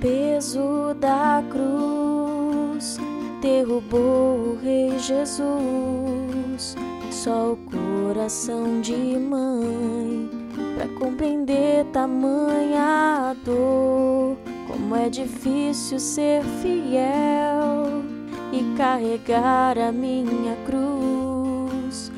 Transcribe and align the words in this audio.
peso 0.00 0.94
da 1.00 1.42
cruz 1.50 2.98
derrubou 3.40 4.52
o 4.52 4.58
Rei 4.62 4.98
Jesus. 4.98 6.76
Só 7.10 7.52
o 7.52 7.56
coração 7.56 8.80
de 8.80 8.94
mãe 9.18 10.30
para 10.76 10.88
compreender 10.98 11.84
tamanha 11.86 13.36
dor. 13.44 14.36
Como 14.66 14.94
é 14.94 15.08
difícil 15.08 15.98
ser 15.98 16.42
fiel 16.62 18.02
e 18.52 18.76
carregar 18.76 19.78
a 19.78 19.90
minha 19.90 20.56
cruz, 20.66 22.12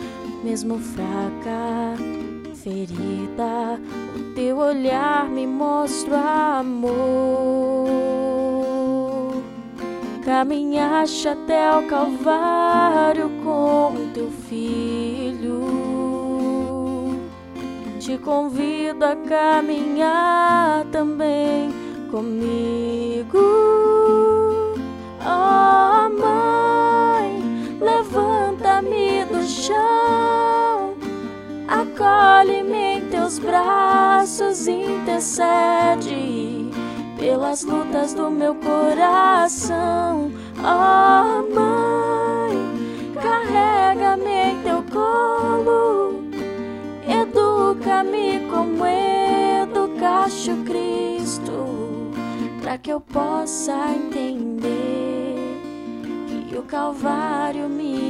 mesmo 0.44 0.78
fraca, 0.78 1.96
ferida. 2.54 3.80
Teu 4.34 4.58
olhar 4.58 5.28
me 5.28 5.46
mostra 5.46 6.60
amor. 6.60 7.90
Caminhaste 10.24 11.28
até 11.28 11.76
o 11.76 11.86
Calvário 11.86 13.30
com 13.42 14.10
teu 14.14 14.30
filho. 14.48 15.60
Te 17.98 18.16
convido 18.18 19.04
a 19.04 19.16
caminhar 19.16 20.84
também 20.92 21.70
comigo. 22.10 22.99
Intercede 35.20 36.70
pelas 37.18 37.62
lutas 37.62 38.14
do 38.14 38.30
meu 38.30 38.54
coração. 38.54 40.32
Oh, 40.58 41.54
mãe, 41.54 42.56
carrega-me 43.20 44.30
em 44.30 44.62
teu 44.62 44.82
colo, 44.90 46.24
educa-me 47.06 48.48
como 48.50 48.86
educaste 48.86 50.52
o 50.52 50.64
Cristo 50.64 52.12
para 52.62 52.78
que 52.78 52.90
eu 52.90 53.00
possa 53.00 53.74
entender 53.90 55.60
que 56.48 56.56
o 56.56 56.62
Calvário 56.62 57.68
me 57.68 58.09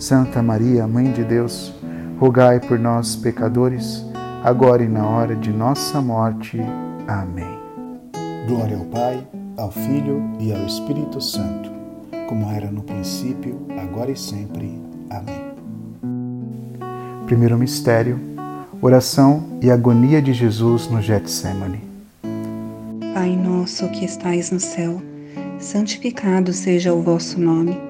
Santa 0.00 0.42
Maria, 0.42 0.88
Mãe 0.88 1.12
de 1.12 1.22
Deus, 1.22 1.72
rogai 2.18 2.58
por 2.58 2.78
nós, 2.78 3.14
pecadores, 3.14 4.04
agora 4.42 4.82
e 4.82 4.88
na 4.88 5.06
hora 5.06 5.36
de 5.36 5.52
nossa 5.52 6.00
morte. 6.00 6.58
Amém. 7.06 7.60
Glória 8.48 8.76
ao 8.76 8.84
Pai, 8.86 9.24
ao 9.56 9.70
Filho 9.70 10.20
e 10.40 10.52
ao 10.52 10.66
Espírito 10.66 11.20
Santo 11.20 11.80
como 12.30 12.48
era 12.48 12.70
no 12.70 12.84
princípio, 12.84 13.60
agora 13.76 14.12
e 14.12 14.16
sempre. 14.16 14.80
Amém. 15.10 15.50
Primeiro 17.26 17.58
mistério: 17.58 18.20
oração 18.80 19.58
e 19.60 19.68
agonia 19.68 20.22
de 20.22 20.32
Jesus 20.32 20.86
no 20.86 21.02
Getsemane. 21.02 21.82
Pai 23.12 23.34
nosso 23.34 23.88
que 23.88 24.04
estais 24.04 24.52
no 24.52 24.60
céu, 24.60 25.02
santificado 25.58 26.52
seja 26.52 26.94
o 26.94 27.02
vosso 27.02 27.40
nome. 27.40 27.89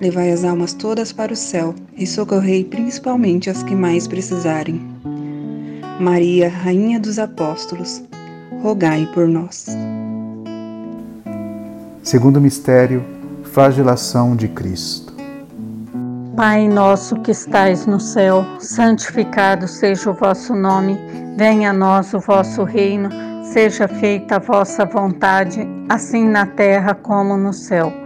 Levai 0.00 0.30
as 0.30 0.44
almas 0.44 0.74
todas 0.74 1.10
para 1.10 1.32
o 1.32 1.36
céu 1.36 1.74
e 1.96 2.06
socorrei 2.06 2.64
principalmente 2.64 3.48
as 3.48 3.62
que 3.62 3.74
mais 3.74 4.06
precisarem. 4.06 4.80
Maria, 5.98 6.50
Rainha 6.50 7.00
dos 7.00 7.18
Apóstolos, 7.18 8.02
rogai 8.62 9.08
por 9.14 9.26
nós. 9.26 9.66
Segundo 12.02 12.40
mistério, 12.40 13.02
flagelação 13.44 14.36
de 14.36 14.48
Cristo. 14.48 15.14
Pai 16.36 16.68
nosso 16.68 17.16
que 17.22 17.30
estais 17.30 17.86
no 17.86 17.98
céu, 17.98 18.44
santificado 18.60 19.66
seja 19.66 20.10
o 20.10 20.14
vosso 20.14 20.54
nome, 20.54 20.98
venha 21.38 21.70
a 21.70 21.72
nós 21.72 22.12
o 22.12 22.20
vosso 22.20 22.62
reino, 22.64 23.08
seja 23.42 23.88
feita 23.88 24.36
a 24.36 24.38
vossa 24.38 24.84
vontade, 24.84 25.66
assim 25.88 26.28
na 26.28 26.44
terra 26.44 26.94
como 26.94 27.38
no 27.38 27.54
céu. 27.54 28.05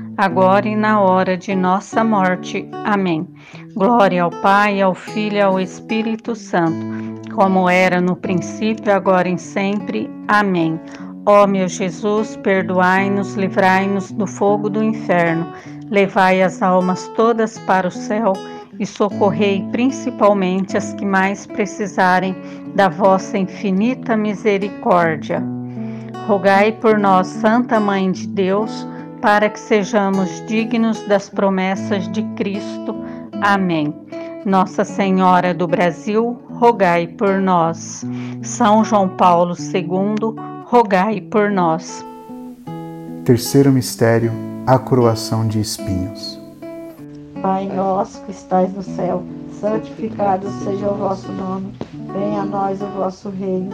agora 0.21 0.69
e 0.69 0.75
na 0.75 1.01
hora 1.01 1.35
de 1.35 1.55
nossa 1.55 2.03
morte. 2.03 2.69
Amém. 2.85 3.27
Glória 3.73 4.21
ao 4.21 4.29
Pai, 4.29 4.79
ao 4.79 4.93
Filho 4.93 5.37
e 5.37 5.41
ao 5.41 5.59
Espírito 5.59 6.35
Santo, 6.35 7.31
como 7.33 7.67
era 7.67 7.99
no 7.99 8.15
princípio, 8.15 8.93
agora 8.93 9.27
e 9.27 9.37
sempre. 9.39 10.07
Amém. 10.27 10.79
Ó 11.25 11.47
meu 11.47 11.67
Jesus, 11.67 12.35
perdoai-nos, 12.37 13.33
livrai-nos 13.33 14.11
do 14.11 14.27
fogo 14.27 14.69
do 14.69 14.83
inferno, 14.83 15.51
levai 15.89 16.43
as 16.43 16.61
almas 16.61 17.07
todas 17.15 17.57
para 17.57 17.87
o 17.87 17.91
céu 17.91 18.33
e 18.79 18.85
socorrei 18.85 19.67
principalmente 19.71 20.77
as 20.77 20.93
que 20.93 21.05
mais 21.05 21.47
precisarem 21.47 22.35
da 22.75 22.89
vossa 22.89 23.39
infinita 23.39 24.15
misericórdia. 24.15 25.43
Rogai 26.27 26.73
por 26.73 26.99
nós, 26.99 27.25
Santa 27.25 27.79
Mãe 27.79 28.11
de 28.11 28.27
Deus, 28.27 28.87
para 29.21 29.49
que 29.49 29.59
sejamos 29.59 30.43
dignos 30.47 31.01
das 31.07 31.29
promessas 31.29 32.11
de 32.11 32.23
Cristo. 32.35 32.95
Amém. 33.41 33.93
Nossa 34.45 34.83
Senhora 34.83 35.53
do 35.53 35.67
Brasil, 35.67 36.41
rogai 36.53 37.07
por 37.07 37.39
nós. 37.39 38.03
São 38.41 38.83
João 38.83 39.07
Paulo 39.09 39.55
II, 39.55 40.35
rogai 40.65 41.21
por 41.21 41.51
nós. 41.51 42.03
Terceiro 43.23 43.71
mistério, 43.71 44.31
a 44.65 44.79
coroação 44.79 45.47
de 45.47 45.61
espinhos. 45.61 46.39
Pai 47.41 47.67
nosso 47.67 48.23
que 48.23 48.31
estais 48.31 48.73
no 48.73 48.81
céu, 48.81 49.23
santificado 49.59 50.49
seja 50.63 50.87
o 50.87 50.95
vosso 50.95 51.31
nome. 51.31 51.73
Venha 52.11 52.41
a 52.41 52.45
nós 52.45 52.81
o 52.81 52.87
vosso 52.87 53.29
reino. 53.29 53.69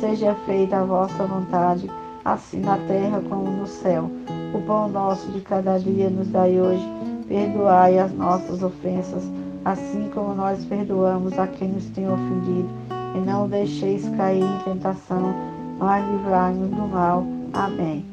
Seja 0.00 0.34
feita 0.46 0.78
a 0.78 0.84
vossa 0.84 1.24
vontade, 1.26 1.90
assim 2.24 2.60
na 2.60 2.76
terra 2.78 3.22
como 3.28 3.50
no 3.50 3.66
céu. 3.66 4.10
O 4.54 4.60
pão 4.62 4.88
nosso 4.88 5.30
de 5.32 5.40
cada 5.40 5.78
dia 5.78 6.10
nos 6.10 6.28
dai 6.28 6.60
hoje. 6.60 6.86
Perdoai 7.28 7.98
as 7.98 8.12
nossas 8.12 8.62
ofensas, 8.62 9.24
assim 9.64 10.10
como 10.12 10.34
nós 10.34 10.64
perdoamos 10.64 11.38
a 11.38 11.46
quem 11.46 11.68
nos 11.68 11.86
tem 11.86 12.06
ofendido. 12.06 12.68
E 13.14 13.18
não 13.18 13.48
deixeis 13.48 14.08
cair 14.16 14.42
em 14.42 14.58
tentação, 14.64 15.34
mas 15.78 16.04
livrai-nos 16.10 16.70
do 16.70 16.88
mal. 16.88 17.24
Amém. 17.52 18.04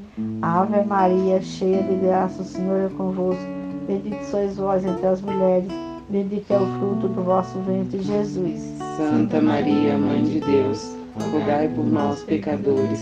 Ave 0.41 0.83
Maria, 0.83 1.41
cheia 1.41 1.83
de 1.83 1.95
graça, 1.95 2.41
o 2.41 2.45
Senhor 2.45 2.85
é 2.85 2.89
convosco. 2.95 3.41
Bendito 3.87 4.21
sois 4.23 4.57
vós 4.57 4.85
entre 4.85 5.07
as 5.07 5.21
mulheres, 5.21 5.67
bendito 6.09 6.51
é 6.51 6.57
o 6.57 6.65
fruto 6.77 7.07
do 7.07 7.23
vosso 7.23 7.57
ventre, 7.59 8.01
Jesus. 8.01 8.61
Santa 8.97 9.41
Maria, 9.41 9.97
Mãe 9.97 10.23
de 10.23 10.39
Deus, 10.41 10.95
rogai 11.31 11.67
por 11.69 11.85
nós, 11.85 12.21
pecadores, 12.23 13.01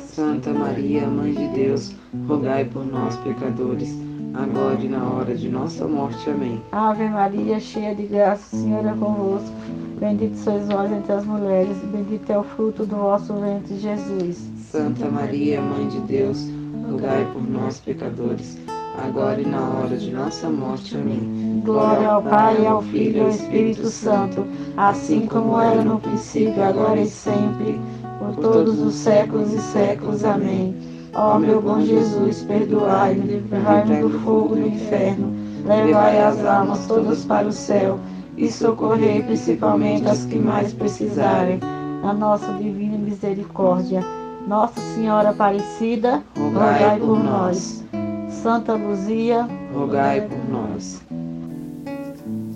Santa 0.11 0.51
Maria, 0.51 1.07
Mãe 1.07 1.31
de 1.33 1.47
Deus, 1.49 1.95
rogai 2.27 2.65
por 2.65 2.85
nós, 2.85 3.15
pecadores, 3.17 3.97
agora 4.33 4.77
e 4.81 4.89
na 4.89 5.01
hora 5.05 5.33
de 5.33 5.47
nossa 5.47 5.87
morte. 5.87 6.29
Amém. 6.29 6.61
Ave 6.73 7.07
Maria, 7.07 7.61
cheia 7.61 7.95
de 7.95 8.03
graça, 8.07 8.53
o 8.53 8.59
Senhor 8.59 8.85
é 8.85 8.93
convosco. 8.93 9.55
Bendito 10.01 10.35
sois 10.35 10.67
vós 10.67 10.91
entre 10.91 11.13
as 11.13 11.25
mulheres, 11.25 11.77
e 11.81 11.85
bendito 11.85 12.29
é 12.29 12.37
o 12.37 12.43
fruto 12.43 12.85
do 12.85 12.97
vosso 12.97 13.33
ventre, 13.35 13.77
Jesus. 13.79 14.49
Santa 14.57 15.07
Maria, 15.09 15.61
Mãe 15.61 15.87
de 15.87 16.01
Deus, 16.01 16.45
rogai 16.89 17.25
por 17.31 17.49
nós, 17.49 17.79
pecadores, 17.79 18.57
agora 19.01 19.41
e 19.41 19.45
na 19.45 19.61
hora 19.61 19.95
de 19.95 20.11
nossa 20.11 20.49
morte. 20.49 20.97
Amém. 20.97 21.61
Glória 21.63 22.09
ao 22.09 22.21
Pai, 22.21 22.65
ao 22.65 22.81
Filho 22.81 23.17
e 23.17 23.21
ao 23.21 23.29
Espírito 23.29 23.87
Santo, 23.87 24.45
assim 24.75 25.25
como 25.25 25.57
era 25.57 25.81
no 25.83 26.01
princípio, 26.01 26.61
agora 26.61 26.99
e 26.99 27.07
sempre, 27.07 27.79
por 28.21 28.35
todos 28.35 28.79
os 28.79 28.93
séculos 28.93 29.51
e 29.53 29.59
séculos. 29.59 30.23
Amém. 30.23 30.75
Ó 31.13 31.39
meu 31.39 31.61
bom 31.61 31.81
Jesus, 31.81 32.43
perdoai-me, 32.43 33.21
livrai-me 33.21 34.01
do 34.01 34.19
fogo 34.19 34.55
do 34.55 34.67
inferno, 34.67 35.33
levai 35.65 36.19
as 36.19 36.45
almas 36.45 36.87
todas 36.87 37.25
para 37.25 37.47
o 37.47 37.51
céu 37.51 37.99
e 38.37 38.49
socorrei 38.49 39.21
principalmente 39.21 40.07
as 40.07 40.23
que 40.25 40.39
mais 40.39 40.71
precisarem 40.71 41.59
da 42.01 42.13
nossa 42.13 42.53
divina 42.53 42.97
misericórdia. 42.97 44.01
Nossa 44.47 44.79
Senhora 44.95 45.29
Aparecida, 45.29 46.23
rogai 46.37 46.97
por 46.97 47.21
nós. 47.21 47.83
Santa 48.29 48.73
Luzia, 48.73 49.47
rogai 49.73 50.21
por 50.21 50.49
nós. 50.49 51.01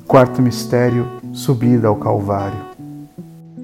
Quarto 0.07 0.41
mistério, 0.41 1.05
subida 1.33 1.87
ao 1.87 1.95
Calvário. 1.97 2.74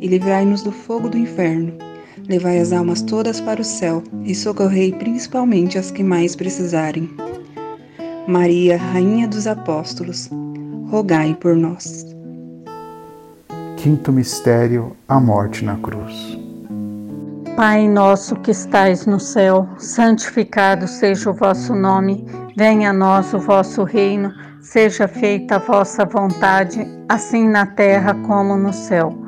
e 0.00 0.06
livrai-nos 0.06 0.62
do 0.62 0.72
fogo 0.72 1.08
do 1.08 1.18
inferno. 1.18 1.72
Levai 2.28 2.58
as 2.58 2.72
almas 2.72 3.00
todas 3.02 3.40
para 3.40 3.60
o 3.60 3.64
céu 3.64 4.02
e 4.24 4.34
socorrei 4.34 4.92
principalmente 4.92 5.78
as 5.78 5.90
que 5.90 6.02
mais 6.02 6.36
precisarem. 6.36 7.08
Maria, 8.26 8.76
Rainha 8.76 9.26
dos 9.26 9.46
Apóstolos, 9.46 10.28
rogai 10.90 11.34
por 11.34 11.56
nós. 11.56 12.04
Quinto 13.78 14.12
mistério, 14.12 14.96
a 15.08 15.18
morte 15.18 15.64
na 15.64 15.76
cruz. 15.76 16.38
Pai 17.56 17.88
nosso 17.88 18.36
que 18.36 18.50
estais 18.50 19.06
no 19.06 19.18
céu, 19.18 19.68
santificado 19.78 20.86
seja 20.86 21.30
o 21.30 21.34
vosso 21.34 21.74
nome, 21.74 22.24
venha 22.56 22.90
a 22.90 22.92
nós 22.92 23.32
o 23.34 23.38
vosso 23.38 23.82
reino, 23.82 24.32
seja 24.60 25.08
feita 25.08 25.56
a 25.56 25.58
vossa 25.58 26.04
vontade, 26.04 26.86
assim 27.08 27.48
na 27.48 27.66
terra 27.66 28.14
como 28.26 28.56
no 28.56 28.72
céu. 28.72 29.27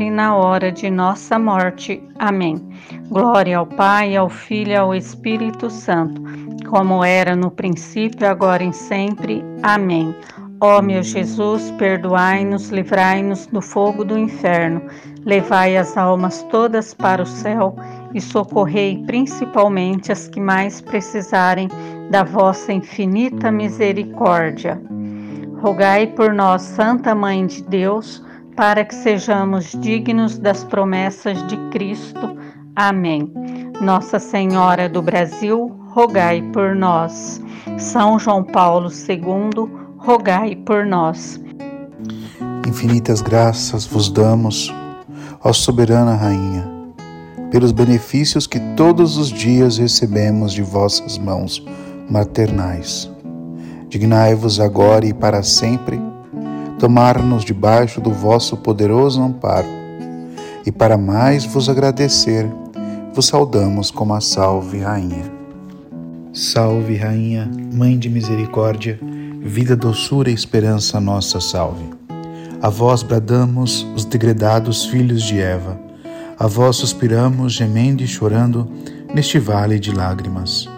e 0.00 0.10
na 0.10 0.36
hora 0.36 0.70
de 0.70 0.90
nossa 0.90 1.38
morte. 1.38 2.02
Amém. 2.18 2.56
Glória 3.08 3.58
ao 3.58 3.66
Pai, 3.66 4.14
ao 4.14 4.28
Filho 4.28 4.72
e 4.72 4.76
ao 4.76 4.94
Espírito 4.94 5.70
Santo, 5.70 6.22
como 6.68 7.02
era 7.02 7.34
no 7.34 7.50
princípio, 7.50 8.28
agora 8.28 8.62
e 8.62 8.72
sempre. 8.72 9.42
Amém. 9.62 10.14
Ó 10.60 10.82
meu 10.82 11.02
Jesus, 11.02 11.70
perdoai-nos, 11.72 12.68
livrai-nos 12.68 13.46
do 13.46 13.62
fogo 13.62 14.04
do 14.04 14.18
inferno, 14.18 14.82
levai 15.24 15.76
as 15.76 15.96
almas 15.96 16.42
todas 16.50 16.92
para 16.92 17.22
o 17.22 17.26
céu 17.26 17.74
e 18.12 18.20
socorrei 18.20 19.02
principalmente 19.06 20.12
as 20.12 20.28
que 20.28 20.40
mais 20.40 20.80
precisarem 20.80 21.68
da 22.10 22.22
vossa 22.22 22.72
infinita 22.72 23.50
misericórdia. 23.50 24.80
Rogai 25.62 26.08
por 26.08 26.34
nós, 26.34 26.62
Santa 26.62 27.14
Mãe 27.14 27.46
de 27.46 27.62
Deus, 27.62 28.22
para 28.58 28.84
que 28.84 28.92
sejamos 28.92 29.70
dignos 29.80 30.36
das 30.36 30.64
promessas 30.64 31.46
de 31.46 31.56
Cristo. 31.70 32.36
Amém. 32.74 33.32
Nossa 33.80 34.18
Senhora 34.18 34.88
do 34.88 35.00
Brasil, 35.00 35.78
rogai 35.90 36.42
por 36.52 36.74
nós. 36.74 37.40
São 37.78 38.18
João 38.18 38.42
Paulo 38.42 38.90
II, 38.90 39.94
rogai 39.96 40.56
por 40.56 40.84
nós. 40.84 41.40
Infinitas 42.66 43.22
graças 43.22 43.86
vos 43.86 44.10
damos, 44.10 44.74
ó 45.44 45.52
soberana 45.52 46.16
Rainha, 46.16 46.68
pelos 47.52 47.70
benefícios 47.70 48.48
que 48.48 48.58
todos 48.74 49.16
os 49.18 49.28
dias 49.28 49.78
recebemos 49.78 50.52
de 50.52 50.62
vossas 50.62 51.16
mãos 51.16 51.64
maternais. 52.10 53.08
Dignai-vos 53.88 54.58
agora 54.58 55.06
e 55.06 55.14
para 55.14 55.44
sempre 55.44 56.08
tomar-nos 56.78 57.44
debaixo 57.44 58.00
do 58.00 58.10
vosso 58.10 58.56
poderoso 58.56 59.20
amparo. 59.20 59.66
E 60.64 60.70
para 60.70 60.96
mais 60.96 61.44
vos 61.44 61.68
agradecer, 61.68 62.46
vos 63.12 63.26
saudamos 63.26 63.90
como 63.90 64.14
a 64.14 64.20
Salve 64.20 64.78
Rainha. 64.78 65.24
Salve 66.32 66.96
Rainha, 66.96 67.50
Mãe 67.72 67.98
de 67.98 68.08
Misericórdia, 68.08 68.98
vida, 69.42 69.74
doçura 69.74 70.30
e 70.30 70.34
esperança 70.34 71.00
nossa 71.00 71.40
salve. 71.40 71.84
A 72.62 72.68
vós 72.68 73.02
bradamos 73.02 73.86
os 73.94 74.04
degredados 74.04 74.86
filhos 74.86 75.22
de 75.22 75.40
Eva, 75.40 75.78
a 76.38 76.46
vós 76.46 76.76
suspiramos, 76.76 77.52
gemendo 77.52 78.02
e 78.02 78.06
chorando, 78.06 78.68
neste 79.12 79.38
vale 79.38 79.78
de 79.78 79.92
lágrimas. 79.92 80.68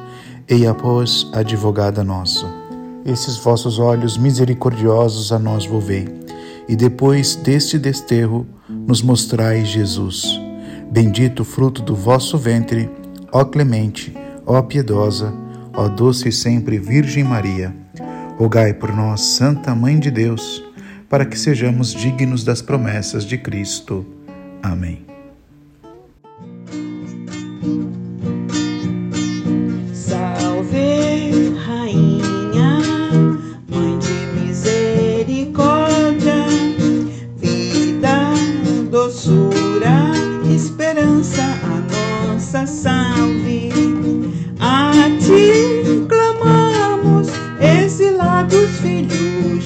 Eia, 0.48 0.72
pois, 0.72 1.28
advogada 1.34 2.02
nossa 2.02 2.59
esses 3.04 3.36
vossos 3.36 3.78
olhos 3.78 4.16
misericordiosos 4.16 5.32
a 5.32 5.38
nós 5.38 5.66
volvei, 5.66 6.06
e 6.68 6.76
depois 6.76 7.36
deste 7.36 7.78
desterro 7.78 8.46
nos 8.68 9.02
mostrai 9.02 9.64
Jesus. 9.64 10.40
Bendito 10.90 11.40
o 11.40 11.44
fruto 11.44 11.82
do 11.82 11.94
vosso 11.94 12.36
ventre, 12.36 12.90
ó 13.32 13.44
clemente, 13.44 14.14
ó 14.46 14.60
piedosa, 14.62 15.32
ó 15.72 15.88
doce 15.88 16.28
e 16.28 16.32
sempre 16.32 16.78
Virgem 16.78 17.24
Maria. 17.24 17.74
Rogai 18.36 18.72
por 18.72 18.94
nós, 18.94 19.20
Santa 19.20 19.74
Mãe 19.74 19.98
de 19.98 20.10
Deus, 20.10 20.64
para 21.08 21.26
que 21.26 21.38
sejamos 21.38 21.92
dignos 21.92 22.44
das 22.44 22.62
promessas 22.62 23.24
de 23.24 23.36
Cristo. 23.36 24.04
Amém. 24.62 25.04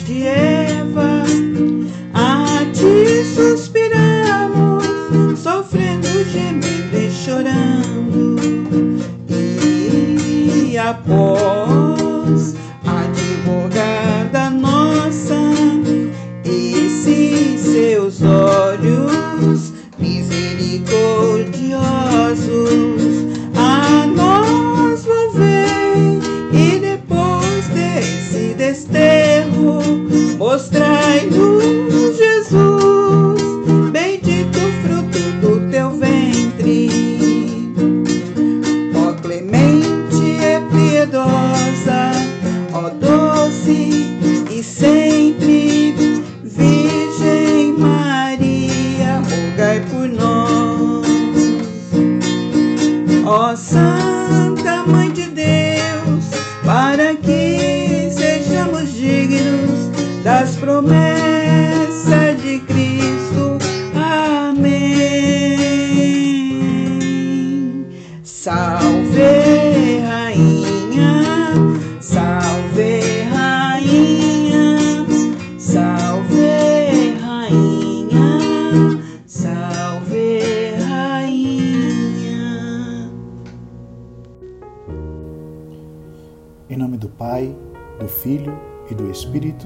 Filhos 0.04 0.43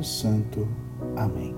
Santo. 0.03 0.67
Amém. 1.17 1.55